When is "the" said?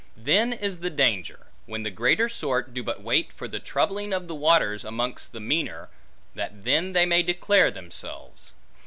0.79-0.89, 1.83-1.91, 3.47-3.59, 4.27-4.33, 5.31-5.39